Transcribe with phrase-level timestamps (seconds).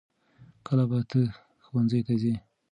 [0.65, 1.19] کله به ته
[1.65, 2.33] ښوونځي ته ځې؟